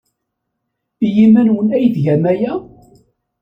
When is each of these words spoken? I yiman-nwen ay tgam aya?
I 1.05 1.07
yiman-nwen 1.15 1.69
ay 1.75 1.85
tgam 1.95 2.23
aya? 2.31 2.53